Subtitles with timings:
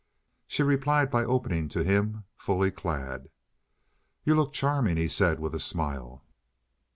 [0.47, 3.29] She replied by opening to him, fully clad.
[4.23, 6.23] "You look charming," he said with a smile.